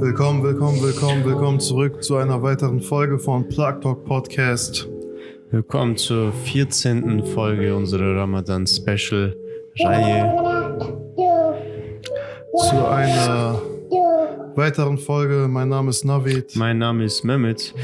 [0.00, 4.86] Willkommen, willkommen, willkommen, willkommen zurück zu einer weiteren Folge von Plug Talk Podcast.
[5.50, 7.24] Willkommen zur 14.
[7.26, 9.36] Folge unserer Ramadan Special
[9.80, 10.32] Reihe.
[12.70, 13.60] Zu einer
[14.54, 15.48] weiteren Folge.
[15.48, 16.54] Mein Name ist Navid.
[16.54, 17.74] Mein Name ist Mehmet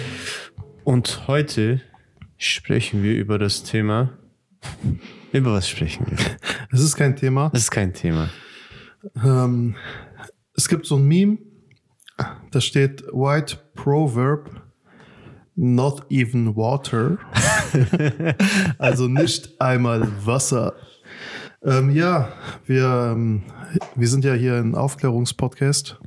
[0.84, 1.80] und heute
[2.36, 4.10] sprechen wir über das Thema.
[5.32, 6.16] Über was sprechen wir?
[6.70, 7.50] Es ist kein Thema.
[7.52, 8.30] Das ist kein Thema.
[9.24, 9.76] Ähm,
[10.54, 11.38] es gibt so ein Meme,
[12.50, 14.62] da steht White Proverb,
[15.54, 17.18] not even water.
[18.78, 20.74] also nicht einmal Wasser.
[21.62, 22.32] Ähm, ja,
[22.66, 23.42] wir, ähm,
[23.94, 26.00] wir sind ja hier ein Aufklärungspodcast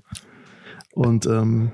[0.93, 1.71] und ähm,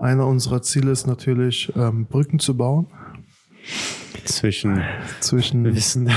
[0.00, 2.86] einer unserer Ziele ist natürlich, ähm, Brücken zu bauen
[4.24, 4.82] Zwischen
[5.20, 6.14] zwischen, Wissenden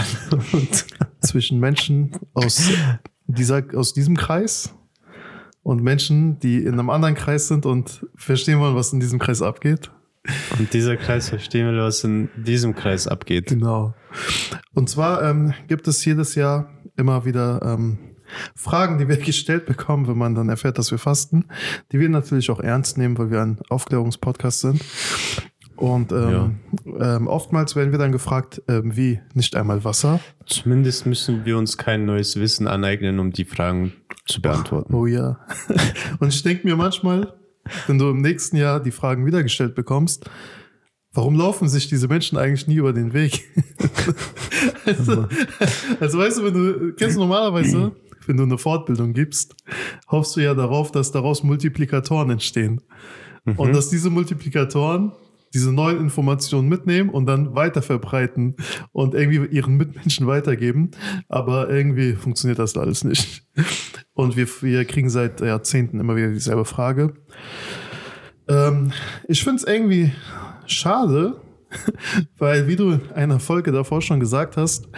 [0.51, 0.85] und
[1.25, 2.69] zwischen Menschen aus,
[3.27, 4.73] dieser, aus diesem Kreis
[5.63, 9.41] und Menschen, die in einem anderen Kreis sind und verstehen wollen, was in diesem Kreis
[9.41, 9.91] abgeht.
[10.57, 13.47] Und dieser Kreis verstehen wir, was in diesem Kreis abgeht.
[13.47, 13.93] Genau.
[14.73, 17.97] Und zwar ähm, gibt es jedes Jahr immer wieder ähm,
[18.55, 21.45] Fragen, die wir gestellt bekommen, wenn man dann erfährt, dass wir fasten,
[21.91, 24.81] die wir natürlich auch ernst nehmen, weil wir ein Aufklärungspodcast sind.
[25.75, 26.59] Und ähm,
[26.99, 30.19] ähm, oftmals werden wir dann gefragt, ähm, wie nicht einmal Wasser.
[30.45, 33.93] Zumindest müssen wir uns kein neues Wissen aneignen, um die Fragen
[34.25, 34.93] zu beantworten.
[34.93, 35.39] Oh ja.
[36.19, 37.33] Und ich denke mir manchmal,
[37.87, 40.29] wenn du im nächsten Jahr die Fragen wieder gestellt bekommst,
[41.13, 43.43] warum laufen sich diese Menschen eigentlich nie über den Weg?
[44.85, 45.27] also,
[45.99, 47.91] also weißt du, wenn du, kennst du normalerweise,
[48.27, 49.55] wenn du eine Fortbildung gibst,
[50.07, 52.81] hoffst du ja darauf, dass daraus Multiplikatoren entstehen.
[53.57, 55.11] Und dass diese Multiplikatoren
[55.55, 58.57] diese neuen Informationen mitnehmen und dann weiter verbreiten
[58.91, 60.91] und irgendwie ihren Mitmenschen weitergeben.
[61.29, 63.43] Aber irgendwie funktioniert das alles nicht.
[64.13, 67.13] Und wir, wir kriegen seit Jahrzehnten immer wieder dieselbe Frage.
[68.49, 68.91] Ähm,
[69.29, 70.11] ich finde es irgendwie
[70.65, 71.39] schade,
[72.37, 74.89] weil, wie du in einer Folge davor schon gesagt hast,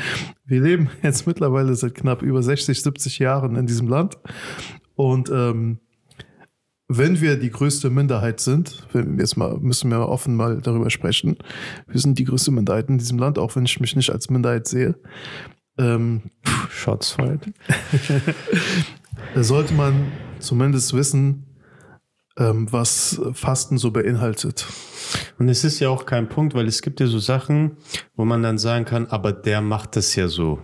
[0.45, 4.17] wir leben jetzt mittlerweile seit knapp über 60, 70 Jahren in diesem Land.
[4.95, 5.79] Und ähm,
[6.87, 10.89] wenn wir die größte Minderheit sind, wenn wir jetzt mal, müssen wir offen mal darüber
[10.89, 11.37] sprechen,
[11.87, 14.67] wir sind die größte Minderheit in diesem Land, auch wenn ich mich nicht als Minderheit
[14.67, 14.95] sehe,
[15.77, 16.23] ähm,
[16.69, 17.51] Shots fired.
[19.35, 21.45] da sollte man zumindest wissen,
[22.37, 24.65] ähm, was Fasten so beinhaltet.
[25.39, 27.77] Und es ist ja auch kein Punkt, weil es gibt ja so Sachen,
[28.15, 30.59] wo man dann sagen kann, aber der macht das ja so.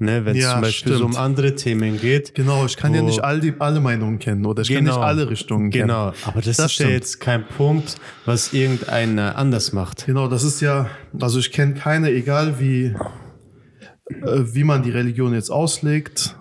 [0.00, 1.24] Ne, wenn es Ja, zum Beispiel so um stimmt.
[1.24, 2.34] andere Themen geht.
[2.34, 5.30] Genau, ich kann ja nicht all die, alle Meinungen kennen oder ich kann nicht alle
[5.30, 5.86] Richtungen kennen.
[5.88, 6.90] Genau, aber das, Das ist ja stimmt.
[6.90, 7.94] jetzt kein Punkt,
[8.24, 10.06] was irgendeiner anders macht.
[10.06, 10.90] Genau, das ist ja,
[11.20, 16.36] also ich kenne keine, egal wie, äh, wie man die Religion jetzt auslegt,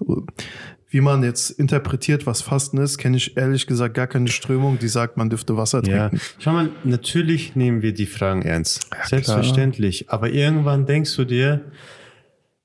[0.89, 4.87] wie man jetzt interpretiert, was Fasten ist, kenne ich ehrlich gesagt gar keine Strömung, die
[4.87, 6.25] sagt, man dürfte Wasser Ja, trinken.
[6.39, 8.87] schau mal, natürlich nehmen wir die Fragen ernst.
[9.07, 10.09] Selbstverständlich.
[10.09, 11.61] Aber irgendwann denkst du dir,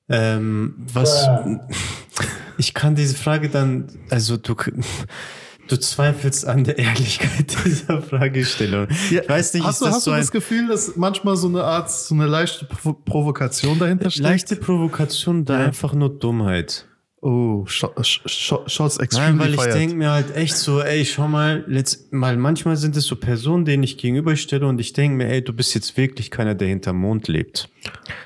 [0.09, 1.27] ähm, was,
[2.57, 4.55] ich kann diese Frage dann, also du,
[5.67, 8.87] du zweifelst an der Ehrlichkeit dieser Fragestellung.
[8.89, 11.37] ich weiß nicht, hast ist du, das hast so du ein, das Gefühl, dass manchmal
[11.37, 14.23] so eine Art, so eine leichte Provo Provokation dahinter steckt?
[14.23, 15.65] leichte Provokation oder Ja.
[15.67, 16.85] einfach nur Dummheit?
[17.21, 21.03] Oh, Sh Sh Sh Shots Nein, extremely weil ich denke mir halt echt so, ey,
[21.03, 25.17] schau mal, letzt, mal manchmal sind es so Personen, denen ich gegenüberstelle und ich denke
[25.17, 27.69] mir, ey, du bist jetzt wirklich keiner, der hinterm Mond lebt.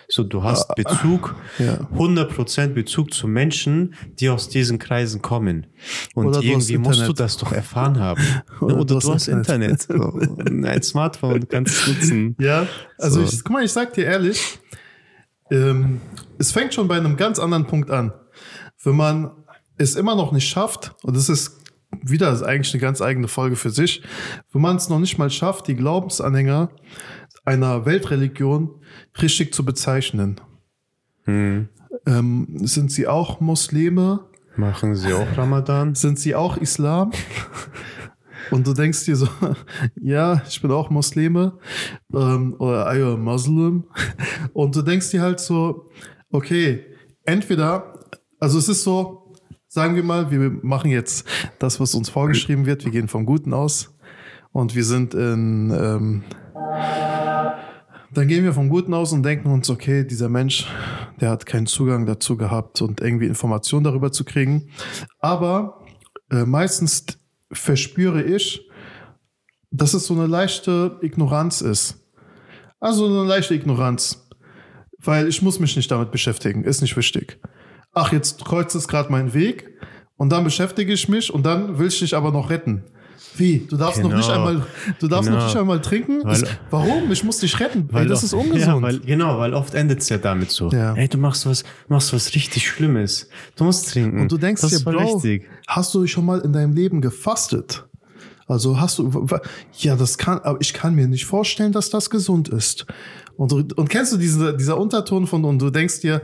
[0.07, 1.87] So, du hast Bezug, ja.
[1.95, 5.65] 100% Bezug zu Menschen, die aus diesen Kreisen kommen.
[6.13, 7.19] Und Oder du irgendwie musst du Internet.
[7.19, 8.21] das doch erfahren haben.
[8.61, 9.87] Oder, du, hast Internet.
[9.89, 12.35] Ein Smartphone, du kannst es nutzen.
[12.39, 12.67] Ja,
[12.99, 13.33] also So.
[13.37, 14.59] ich, guck mal, ich sag dir ehrlich,
[15.49, 15.99] ähm,
[16.37, 18.13] es fängt schon bei einem ganz anderen Punkt an.
[18.83, 19.31] Wenn man
[19.77, 21.59] es immer noch nicht schafft, und das ist
[22.01, 24.01] wieder ist eigentlich eine ganz eigene Folge für sich,
[24.51, 26.69] wenn man es noch nicht mal schafft, die Glaubensanhänger
[27.45, 28.71] einer Weltreligion
[29.21, 30.39] richtig zu bezeichnen.
[31.25, 31.69] Hm.
[32.05, 34.25] Ähm, sind sie auch Muslime?
[34.55, 35.95] Machen sie auch Ramadan?
[35.95, 37.11] Sind sie auch Islam?
[38.51, 39.27] Und du denkst dir so,
[40.01, 41.57] ja, ich bin auch Muslime
[42.13, 43.85] ähm, oder I am Muslim.
[44.53, 45.89] Und du denkst dir halt so,
[46.29, 46.85] okay,
[47.25, 47.92] entweder,
[48.43, 49.33] also es ist so,
[49.69, 51.25] sagen wir mal, wir machen jetzt
[51.59, 53.95] das, was uns vorgeschrieben wird, wir gehen vom Guten aus
[54.51, 56.23] und wir sind in, ähm,
[58.13, 60.67] dann gehen wir vom Guten aus und denken uns, okay, dieser Mensch,
[61.21, 64.69] der hat keinen Zugang dazu gehabt und irgendwie Informationen darüber zu kriegen.
[65.19, 65.85] Aber
[66.29, 67.05] äh, meistens
[67.49, 68.69] verspüre ich,
[69.71, 72.03] dass es so eine leichte Ignoranz ist.
[72.81, 74.27] Also eine leichte Ignoranz.
[74.99, 77.39] Weil ich muss mich nicht damit beschäftigen, ist nicht wichtig.
[77.93, 79.69] Ach, jetzt kreuzt es gerade meinen Weg
[80.17, 82.83] und dann beschäftige ich mich und dann will ich dich aber noch retten.
[83.35, 83.65] Wie?
[83.67, 84.09] Du darfst Genau.
[84.09, 84.61] noch nicht einmal,
[84.99, 85.39] du darfst Genau.
[85.39, 86.19] noch nicht einmal trinken?
[86.23, 87.11] Weil- warum?
[87.11, 87.87] Ich muss dich retten.
[87.91, 88.59] Weil das oft- ist ungesund.
[88.67, 90.69] Ja, weil, genau, weil oft endet es ja damit so.
[90.69, 90.93] Ja.
[90.93, 93.27] Ey, du machst was, machst was richtig Schlimmes.
[93.55, 94.19] Du musst trinken.
[94.21, 95.49] Und du denkst das dir, Bro, wichtig.
[95.67, 97.85] hast du schon mal in deinem Leben gefastet?
[98.53, 99.27] Also hast du,
[99.79, 102.85] ja, das kann, aber ich kann mir nicht vorstellen, dass das gesund ist.
[103.35, 106.21] Und, und kennst du diese, dieser Unterton von, und du denkst dir,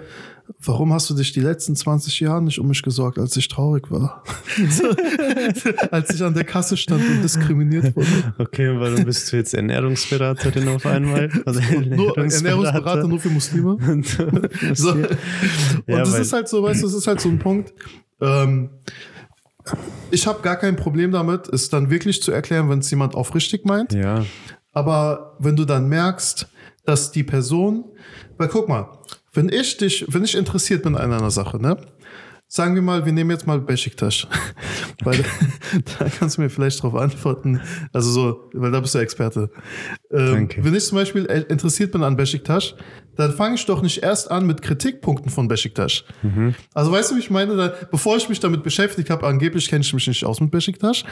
[0.59, 3.89] warum hast du dich die letzten 20 Jahre nicht um mich gesorgt, als ich traurig
[3.89, 4.23] war?
[4.69, 4.83] so,
[5.91, 8.33] als ich an der Kasse stand und diskriminiert wurde.
[8.37, 11.29] Okay, warum bist du jetzt Ernährungsberaterin auf einmal?
[11.45, 13.77] Also Nur Ernährungsberater nur für Muslime.
[14.73, 14.91] So.
[14.91, 15.07] Und
[15.87, 17.73] Ja, das ist halt so, weißt du, das ist halt so ein Punkt.
[18.21, 18.69] Ähm,
[20.11, 23.65] ich habe gar kein Problem damit, es dann wirklich zu erklären, wenn es jemand aufrichtig
[23.65, 23.93] meint.
[23.93, 24.25] Ja,
[24.73, 26.47] Aber wenn du dann merkst,
[26.85, 27.85] dass die Person,
[28.37, 28.87] weil guck mal,
[29.33, 31.77] wenn ich dich, wenn ich interessiert bin an einer Sache, ne?
[32.51, 34.25] Sagen wir mal, wir nehmen jetzt mal Besiktas.
[35.03, 35.23] weil
[35.99, 37.61] da kannst du mir vielleicht drauf antworten.
[37.93, 39.51] Also so, weil da bist du Experte.
[40.09, 40.63] Ähm, Danke.
[40.63, 42.73] wenn ich zum Beispiel äh, interessiert bin an Besiktas,
[43.19, 46.05] dann fange ich doch nicht erst an mit Kritikpunkten von Besiktas.
[46.73, 47.55] Also weißt du, wie ich meine?
[47.55, 51.03] Da, bevor ich mich damit beschäftigt habe, angeblich kenne ich mich nicht aus mit Besiktas,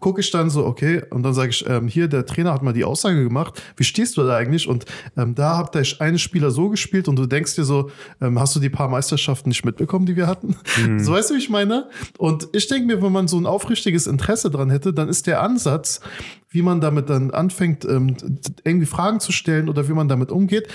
[0.00, 2.72] gucke ich dann so, okay, und dann sage ich, ähm, hier, der Trainer hat mal
[2.72, 4.66] die Aussage gemacht, wie stehst du da eigentlich?
[4.68, 4.86] Und
[5.16, 7.90] ähm, da habt ihr eine Spieler so gespielt und du denkst dir so,
[8.20, 10.56] ähm, hast du die paar Meisterschaften nicht mitbekommen, die wir hatten?
[10.98, 11.88] So weißt du, wie ich meine?
[12.16, 15.42] Und ich denke mir, wenn man so ein aufrichtiges Interesse dran hätte, dann ist der
[15.42, 16.00] Ansatz,
[16.48, 18.16] wie man damit dann anfängt, ähm,
[18.64, 20.68] irgendwie Fragen zu stellen oder wie man damit umgeht,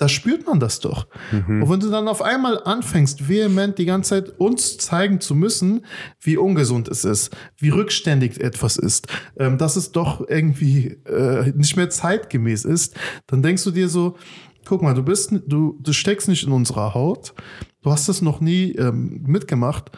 [0.00, 1.06] da spürt man das doch.
[1.62, 5.84] Und wenn du dann auf einmal anfängst, vehement die ganze Zeit uns zeigen zu müssen,
[6.22, 9.08] wie ungesund es ist, wie rückständig etwas ist,
[9.38, 14.16] ähm, dass es doch irgendwie äh, nicht mehr zeitgemäß ist, dann denkst du dir so,
[14.64, 17.34] guck mal, du bist, du, du steckst nicht in unserer Haut,
[17.82, 19.90] du hast das noch nie ähm, mitgemacht.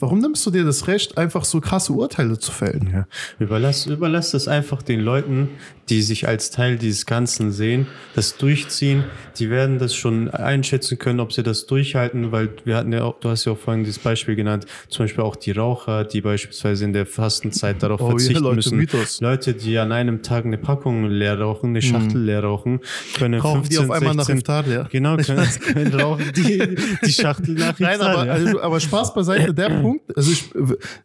[0.00, 2.90] Warum nimmst du dir das Recht, einfach so krasse Urteile zu fällen?
[2.92, 3.06] ja.
[3.40, 5.48] Überlass, überlass das einfach den Leuten,
[5.88, 9.04] die sich als Teil dieses Ganzen sehen, das durchziehen.
[9.38, 13.18] Die werden das schon einschätzen können, ob sie das durchhalten, weil wir hatten ja auch,
[13.18, 16.84] du hast ja auch vorhin dieses Beispiel genannt, zum Beispiel auch die Raucher, die beispielsweise
[16.84, 18.78] in der Fastenzeit darauf Oh verzichten Leute, müssen.
[18.78, 19.20] Mythos.
[19.20, 22.80] Leute, die an einem Tag eine Packung leer rauchen, eine Schachtel leer rauchen,
[23.16, 24.82] können Rauchen 15, die auf einmal nach 16, Iftar, ja?
[24.84, 28.32] Genau, können, können rauchen die, die Schachtel nach Nein, aber, ja.
[28.32, 30.50] also, aber Spaß beiseite, der Punkt, also ich,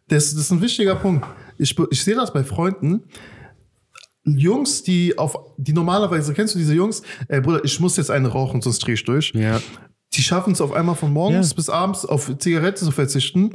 [0.08, 1.26] das, das ist ein wichtiger Punkt.
[1.58, 3.04] Ich, ich sehe das bei Freunden.
[4.26, 8.28] Jungs, die auf, die normalerweise, kennst du diese Jungs, ey Bruder, ich muss jetzt eine
[8.28, 9.32] rauchen, sonst dreh ich durch.
[9.34, 9.60] ja.
[10.14, 11.56] Die schaffen es auf einmal von morgens Ja.
[11.56, 13.52] bis abends auf Zigarette zu verzichten.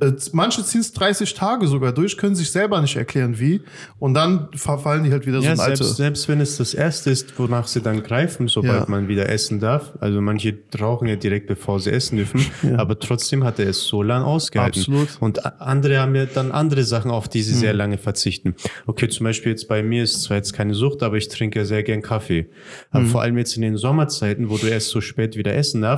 [0.00, 3.62] Äh, Manche ziehen es 30 Tage sogar durch, können sich selber nicht erklären, wie.
[3.98, 5.82] Und dann verfallen die halt wieder Ja, so ein alte.
[5.82, 8.86] selbst, selbst wenn es das erste ist, wonach sie dann greifen, sobald Ja.
[8.88, 9.92] man wieder essen darf.
[9.98, 12.40] Also manche rauchen ja direkt, bevor sie essen dürfen,
[12.78, 14.80] aber trotzdem hat er es so lange ausgehalten.
[14.82, 15.08] Absolut.
[15.20, 18.54] Und andere haben ja dann andere Sachen, auf die sie sehr lange verzichten.
[18.86, 21.64] Okay, zum Beispiel jetzt bei mir ist zwar jetzt keine Sucht, aber ich trinke ja
[21.64, 22.48] sehr gern Kaffee.
[22.92, 25.97] Aber vor allem jetzt in den Sommerzeiten, wo du erst so spät wieder essen darfst,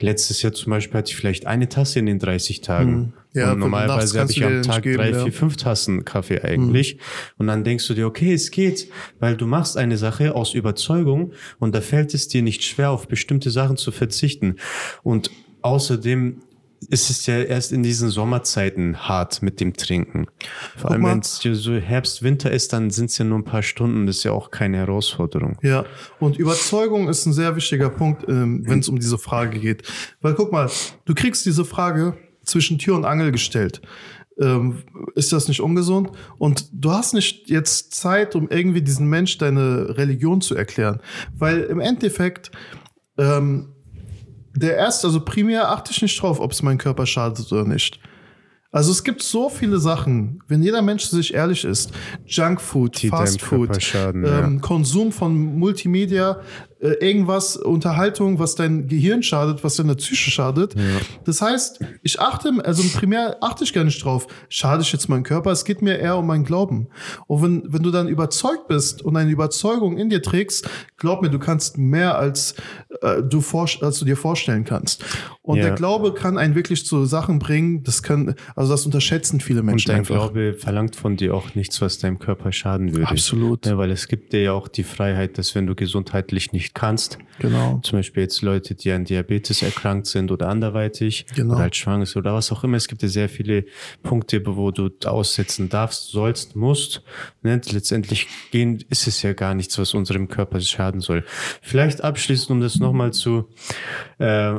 [0.00, 3.14] Letztes Jahr zum Beispiel hatte ich vielleicht eine Tasse in den 30 Tagen.
[3.34, 5.24] Ja, und normalerweise habe ich am Tag geben, drei, ja.
[5.24, 6.98] vier, fünf Tassen Kaffee eigentlich.
[7.36, 8.88] Und dann denkst du dir, okay, es geht,
[9.18, 13.08] weil du machst eine Sache aus Überzeugung und da fällt es dir nicht schwer, auf
[13.08, 14.56] bestimmte Sachen zu verzichten.
[15.02, 15.30] Und
[15.62, 16.42] außerdem
[16.88, 20.26] ist es ja erst in diesen Sommerzeiten hart mit dem Trinken.
[20.76, 21.12] Vor allem, mal.
[21.12, 24.06] wenn es so Herbst, Winter ist, dann sind es ja nur ein paar Stunden.
[24.06, 25.58] Das ist ja auch keine Herausforderung.
[25.62, 25.84] Ja,
[26.20, 29.82] und Überzeugung ist ein sehr wichtiger Punkt, ähm, wenn es um diese Frage geht.
[30.20, 30.70] Weil guck mal,
[31.04, 33.82] du kriegst diese Frage zwischen Tür und Angel gestellt.
[34.40, 34.84] Ähm,
[35.16, 36.10] ist das nicht ungesund?
[36.38, 41.00] Und du hast nicht jetzt Zeit, um irgendwie diesen Mensch deine Religion zu erklären.
[41.36, 42.52] Weil im Endeffekt,
[43.18, 43.74] ähm,
[44.58, 48.00] der erste, also primär achte ich nicht drauf, ob es meinem Körper schadet oder nicht.
[48.70, 51.90] Also es gibt so viele Sachen, wenn jeder Mensch sich ehrlich ist,
[52.26, 56.40] Junkfood, Fastfood, ähm, Konsum von Multimedia,
[56.80, 60.74] äh, irgendwas, Unterhaltung, was dein Gehirn schadet, was deiner Psyche schadet.
[61.24, 65.22] Das heißt, ich achte, also primär achte ich gar nicht drauf, schade ich jetzt meinen
[65.24, 66.88] Körper, es geht mir eher um meinen Glauben.
[67.26, 71.30] Und wenn, wenn du dann überzeugt bist und eine Überzeugung in dir trägst, glaub mir,
[71.30, 72.54] du kannst mehr als,
[73.02, 75.04] äh, du, vor, als du dir vorstellen kannst.
[75.42, 75.64] Und Ja.
[75.64, 79.66] der Glaube kann einen wirklich zu Sachen bringen, das können, also das unterschätzen viele Und
[79.66, 80.14] Menschen dein einfach.
[80.14, 83.08] Glaube verlangt von dir auch nichts, was deinem Körper schaden würde.
[83.08, 83.66] Absolut.
[83.66, 87.18] Ja, weil es gibt dir ja auch die Freiheit, dass wenn du gesundheitlich nicht kannst,
[87.40, 87.78] Genau.
[87.84, 91.54] zum Beispiel jetzt Leute, die an Diabetes erkrankt sind oder anderweitig Genau.
[91.54, 93.64] oder halt schwanger sind oder was auch immer, es gibt ja sehr viele
[94.02, 97.02] Punkte, wo du aussetzen darfst, sollst, musst.
[97.42, 97.60] Ne?
[97.70, 101.24] Letztendlich gehen, ist es ja gar nichts, was unserem Körper schaden soll.
[101.62, 103.48] Vielleicht abschließend, um das nochmal zu
[104.18, 104.52] äh,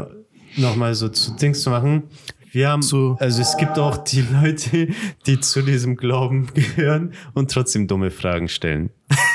[0.56, 2.04] nochmal so zu Dings zu machen.
[2.52, 3.16] Wir haben, So.
[3.20, 4.88] also es gibt auch die Leute,
[5.28, 8.90] die zu diesem Glauben gehören und trotzdem dumme Fragen stellen.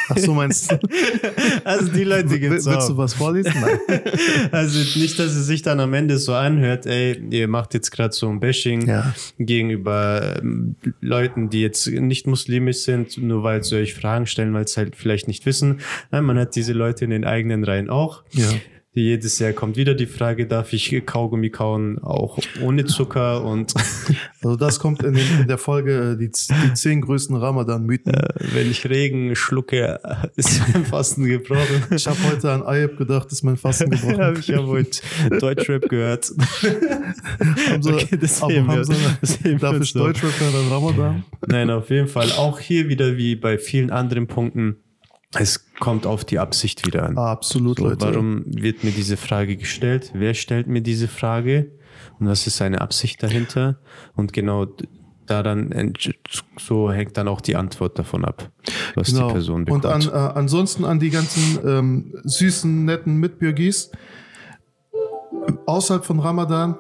[0.09, 0.79] Ach so, meinst du?
[1.65, 3.53] Also die Leute gibt's Willst du was vorlesen?
[3.61, 4.01] Nein.
[4.53, 8.13] Also nicht, dass es sich dann am Ende so anhört, ey, ihr macht jetzt gerade
[8.15, 9.15] so ein Bashing Ja.
[9.39, 14.69] gegenüber ähm, Leuten, die jetzt nicht muslimisch sind, nur weil sie euch Fragen stellen, weil
[14.69, 15.81] sie halt vielleicht nicht wissen.
[16.11, 18.23] Nein, man hat diese Leute in den eigenen Reihen auch.
[18.33, 18.47] Ja.
[18.97, 23.75] Jedes Jahr kommt wieder die Frage, darf ich Kaugummi kauen, auch ohne Zucker und
[24.45, 28.13] Also das kommt in, den, in der Folge äh, die, die zehn größten Ramadan-Mythen.
[28.53, 29.99] wenn ich Regen schlucke,
[30.37, 31.83] ist mein Fasten gebrochen.
[31.91, 34.21] Ich habe heute an Ayub gedacht, ist mein Fasten gebrochen.
[34.21, 34.87] Habe ich ja wohl
[35.41, 36.31] Deutschrap gehört.
[37.71, 38.85] Haben sie, Okay, das sehen wir.
[38.85, 39.93] sie Das sehen darf ich.
[39.93, 41.25] Deutschrap hören an Ramadan?
[41.47, 42.31] Nein, auf jeden Fall.
[42.33, 44.77] Auch hier wieder wie bei vielen anderen Punkten.
[45.41, 47.19] Es kommt auf die Absicht wieder an.
[47.19, 48.01] Absolut, So, Leute.
[48.01, 50.11] warum wird mir diese Frage gestellt?
[50.15, 51.73] Wer stellt mir diese Frage?
[52.19, 53.79] Und was ist seine Absicht dahinter?
[54.15, 54.67] Und genau
[55.27, 55.95] daran
[56.59, 58.51] so hängt dann auch die Antwort davon ab,
[58.95, 59.87] was die Person Und bekommt.
[59.87, 63.91] an, äh, ansonsten an die ganzen ähm, süßen, netten Mitbürgis.
[65.67, 66.77] Außerhalb von Ramadan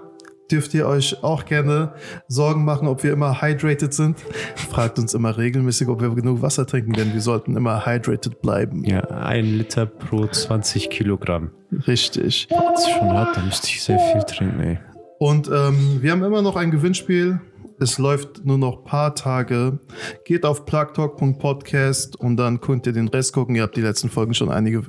[0.54, 1.94] dürft ihr euch auch gerne
[2.28, 4.18] Sorgen machen, ob wir immer hydrated sind.
[4.54, 8.84] Fragt uns immer regelmäßig, ob wir genug Wasser trinken, denn wir sollten immer hydrated bleiben.
[8.84, 11.50] ja, ein Liter pro 20 Kilogramm.
[11.88, 12.46] Richtig.
[12.48, 14.78] Das ist schon hart, da müsste ich sehr viel trinken, ey.
[15.18, 17.40] Und ähm, wir haben immer noch ein Gewinnspiel.
[17.80, 19.80] Es läuft nur noch ein paar Tage.
[20.24, 23.56] Geht auf plugtalk.podcast und dann könnt ihr den Rest gucken.
[23.56, 24.84] Ihr habt die letzten Folgen schon einige,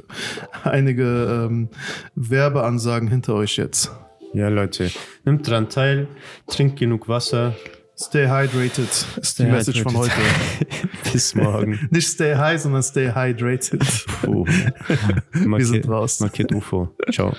[0.64, 1.70] einige ähm,
[2.14, 3.92] Werbeansagen hinter euch jetzt.
[4.36, 4.92] Ja, Leute,
[5.24, 6.10] nimmt dran teil,
[6.48, 7.56] trinkt genug Wasser.
[7.98, 10.12] Stay hydrated ist die Message von heute.
[11.13, 11.88] Bis morgen.
[11.92, 13.82] Nicht stay high, sondern stay hydrated.
[14.24, 14.46] Puh.
[15.32, 16.20] Wir sind raus.
[16.20, 16.94] Markiert UFO.
[17.13, 17.34] Ciao.